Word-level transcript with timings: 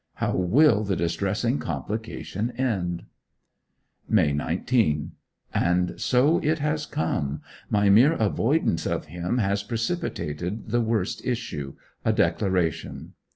How 0.15 0.35
will 0.35 0.83
the 0.83 0.95
distressing 0.95 1.59
complication 1.59 2.49
end? 2.57 3.03
May 4.09 4.33
19. 4.33 5.11
And 5.53 6.01
so 6.01 6.39
it 6.39 6.57
has 6.57 6.87
come! 6.87 7.43
My 7.69 7.87
mere 7.91 8.13
avoidance 8.13 8.87
of 8.87 9.05
him 9.13 9.37
has 9.37 9.61
precipitated 9.61 10.71
the 10.71 10.81
worst 10.81 11.23
issue 11.23 11.75
a 12.03 12.13
declaration. 12.13 13.13